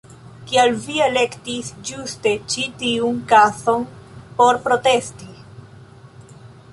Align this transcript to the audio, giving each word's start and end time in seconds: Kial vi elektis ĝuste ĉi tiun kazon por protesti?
Kial 0.51 0.71
vi 0.85 0.93
elektis 1.07 1.67
ĝuste 1.89 2.31
ĉi 2.53 2.65
tiun 2.83 3.19
kazon 3.33 3.85
por 4.39 4.61
protesti? 4.67 5.29